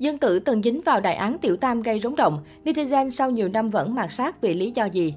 [0.00, 3.48] Dương Tử từng dính vào đại án tiểu tam gây rúng động, netizen sau nhiều
[3.48, 5.14] năm vẫn mạt sát vì lý do gì?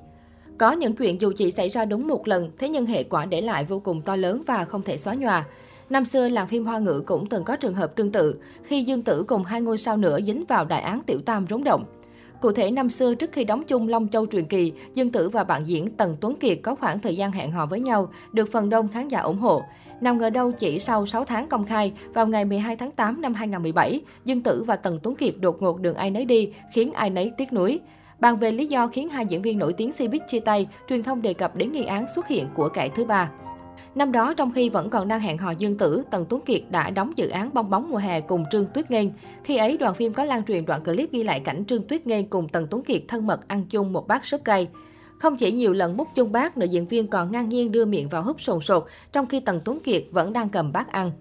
[0.57, 3.41] Có những chuyện dù chỉ xảy ra đúng một lần, thế nhưng hệ quả để
[3.41, 5.45] lại vô cùng to lớn và không thể xóa nhòa.
[5.89, 9.01] Năm xưa, làng phim Hoa ngữ cũng từng có trường hợp tương tự, khi Dương
[9.01, 11.85] Tử cùng hai ngôi sao nữa dính vào đại án tiểu tam rúng động.
[12.43, 15.43] Cụ thể, năm xưa trước khi đóng chung Long Châu truyền kỳ, Dương Tử và
[15.43, 18.69] bạn diễn Tần Tuấn Kiệt có khoảng thời gian hẹn hò với nhau, được phần
[18.69, 19.63] đông khán giả ủng hộ.
[20.01, 23.33] Nào ngờ đâu chỉ sau 6 tháng công khai, vào ngày 12 tháng 8 năm
[23.33, 27.09] 2017, Dương Tử và Tần Tuấn Kiệt đột ngột đường ai nấy đi, khiến ai
[27.09, 27.79] nấy tiếc nuối.
[28.19, 31.21] Bàn về lý do khiến hai diễn viên nổi tiếng Cbiz chia tay, truyền thông
[31.21, 33.31] đề cập đến nghi án xuất hiện của kẻ thứ ba.
[33.95, 36.89] Năm đó, trong khi vẫn còn đang hẹn hò Dương Tử, Tần Tuấn Kiệt đã
[36.89, 39.07] đóng dự án Bong bóng mùa hè cùng Trương Tuyết Nghênh.
[39.43, 42.27] Khi ấy, đoàn phim có lan truyền đoạn clip ghi lại cảnh Trương Tuyết Nghênh
[42.27, 44.67] cùng Tần Tuấn Kiệt thân mật ăn chung một bát súp cay.
[45.19, 48.09] Không chỉ nhiều lần múc chung bát, nữ diễn viên còn ngang nhiên đưa miệng
[48.09, 51.11] vào húp sồn sột, trong khi Tần Tuấn Kiệt vẫn đang cầm bát ăn.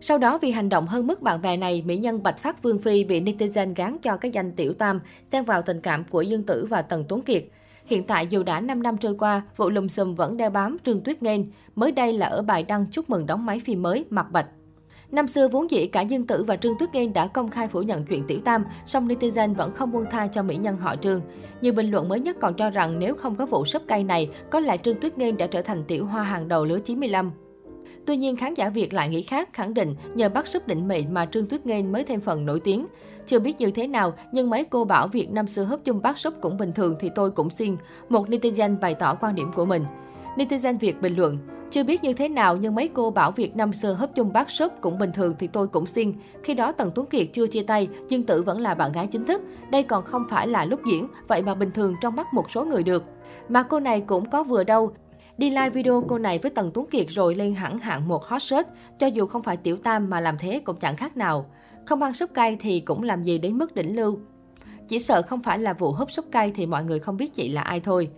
[0.00, 2.78] Sau đó vì hành động hơn mức bạn bè này, mỹ nhân Bạch Phát Vương
[2.78, 5.00] Phi bị netizen gán cho cái danh tiểu tam,
[5.32, 7.44] xen vào tình cảm của Dương Tử và Tần Tuấn Kiệt.
[7.84, 11.00] Hiện tại dù đã 5 năm trôi qua, vụ lùm xùm vẫn đeo bám Trương
[11.00, 11.40] Tuyết Nghênh.
[11.74, 14.46] Mới đây là ở bài đăng chúc mừng đóng máy phim mới Mặt Bạch.
[15.10, 17.82] Năm xưa vốn dĩ cả Dương Tử và Trương Tuyết Nghênh đã công khai phủ
[17.82, 21.20] nhận chuyện tiểu tam, song netizen vẫn không buông tha cho mỹ nhân họ Trương.
[21.60, 24.30] Nhiều bình luận mới nhất còn cho rằng nếu không có vụ sấp cây này,
[24.50, 27.30] có lẽ Trương Tuyết Nghênh đã trở thành tiểu hoa hàng đầu lứa 95.
[28.06, 31.14] Tuy nhiên, khán giả Việt lại nghĩ khác, khẳng định nhờ bắt súp định mệnh
[31.14, 32.86] mà Trương Tuyết Nghênh mới thêm phần nổi tiếng.
[33.26, 36.18] Chưa biết như thế nào, nhưng mấy cô bảo Việt năm xưa hấp chung bát
[36.18, 37.76] súp cũng bình thường thì tôi cũng xin.
[38.08, 39.84] Một netizen bày tỏ quan điểm của mình.
[40.36, 41.38] Netizen Việt bình luận,
[41.70, 44.50] chưa biết như thế nào nhưng mấy cô bảo Việt năm xưa hấp chung bát
[44.50, 46.12] súp cũng bình thường thì tôi cũng xin.
[46.44, 49.24] Khi đó Tần Tuấn Kiệt chưa chia tay, Dương Tử vẫn là bạn gái chính
[49.24, 49.42] thức.
[49.70, 52.64] Đây còn không phải là lúc diễn, vậy mà bình thường trong mắt một số
[52.64, 53.04] người được.
[53.48, 54.92] Mà cô này cũng có vừa đâu,
[55.42, 58.42] Đi live video cô này với Tần Tuấn Kiệt rồi lên hẳn hạng một hot
[58.42, 61.46] search, cho dù không phải tiểu tam mà làm thế cũng chẳng khác nào.
[61.86, 64.18] Không ăn súp cay thì cũng làm gì đến mức đỉnh lưu.
[64.88, 67.48] Chỉ sợ không phải là vụ húp súp cay thì mọi người không biết chị
[67.48, 68.08] là ai thôi.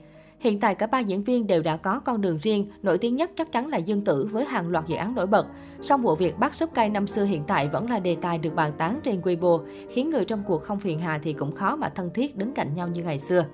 [0.44, 3.30] Hiện tại cả ba diễn viên đều đã có con đường riêng, nổi tiếng nhất
[3.36, 5.46] chắc chắn là Dương Tử với hàng loạt dự án nổi bật.
[5.82, 8.54] Song vụ việc bắt súp cay năm xưa hiện tại vẫn là đề tài được
[8.54, 9.60] bàn tán trên Weibo,
[9.90, 12.74] khiến người trong cuộc không phiền hà thì cũng khó mà thân thiết đứng cạnh
[12.74, 13.44] nhau như ngày xưa.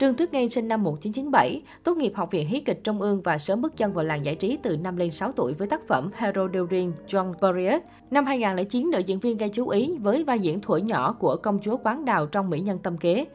[0.00, 3.38] Trương Tuyết Ngay sinh năm 1997, tốt nghiệp Học viện Hí kịch Trung ương và
[3.38, 6.10] sớm bước chân vào làng giải trí từ năm lên 6 tuổi với tác phẩm
[6.14, 7.82] Hero During John Barriot.
[8.10, 11.58] Năm 2009, nữ diễn viên gây chú ý với vai diễn tuổi nhỏ của công
[11.62, 13.26] chúa quán đào trong Mỹ Nhân Tâm Kế.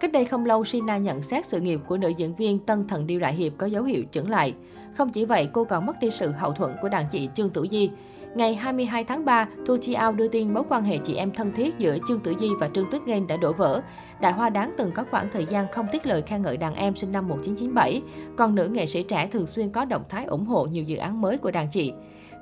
[0.00, 3.06] Cách đây không lâu, Sina nhận xét sự nghiệp của nữ diễn viên Tân Thần
[3.06, 4.54] Điêu Đại Hiệp có dấu hiệu chững lại.
[4.96, 7.66] Không chỉ vậy, cô còn mất đi sự hậu thuẫn của đàn chị Trương Tử
[7.70, 7.90] Di.
[8.34, 11.52] Ngày 22 tháng 3, Thu Chi Ao đưa tin mối quan hệ chị em thân
[11.56, 13.82] thiết giữa Trương Tử Di và Trương Tuyết Nghênh đã đổ vỡ.
[14.20, 16.96] Đại Hoa Đáng từng có khoảng thời gian không tiết lời khen ngợi đàn em
[16.96, 18.02] sinh năm 1997,
[18.36, 21.20] còn nữ nghệ sĩ trẻ thường xuyên có động thái ủng hộ nhiều dự án
[21.20, 21.92] mới của đàn chị.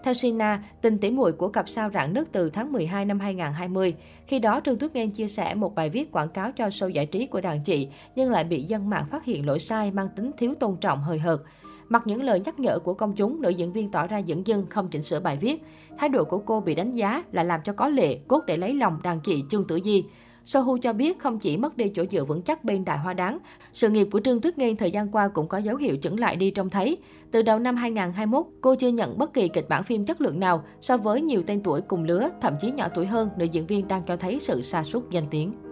[0.05, 3.95] Theo Sina, tình tỉ muội của cặp sao rạn nứt từ tháng 12 năm 2020.
[4.27, 7.07] Khi đó, Trương Tuyết Nghiên chia sẻ một bài viết quảng cáo cho show giải
[7.07, 10.31] trí của đàn chị, nhưng lại bị dân mạng phát hiện lỗi sai mang tính
[10.39, 11.41] thiếu tôn trọng hời hợt.
[11.89, 14.67] Mặc những lời nhắc nhở của công chúng, nữ diễn viên tỏ ra dẫn dưng
[14.71, 15.63] không chỉnh sửa bài viết.
[15.99, 18.75] Thái độ của cô bị đánh giá là làm cho có lệ, cốt để lấy
[18.75, 20.05] lòng đàn chị Trương Tử Di.
[20.45, 23.39] Sohu cho biết không chỉ mất đi chỗ dựa vững chắc bên Đại Hoa Đáng,
[23.73, 26.37] sự nghiệp của Trương Tuyết Nghiên thời gian qua cũng có dấu hiệu chững lại
[26.37, 26.97] đi trông thấy.
[27.31, 30.65] Từ đầu năm 2021, cô chưa nhận bất kỳ kịch bản phim chất lượng nào
[30.81, 33.89] so với nhiều tên tuổi cùng lứa, thậm chí nhỏ tuổi hơn, nữ diễn viên
[33.89, 35.64] đang cho thấy sự sa sút danh tiếng.